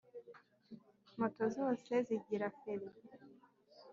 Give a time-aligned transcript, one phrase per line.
[1.19, 2.87] Moto zose zigira feri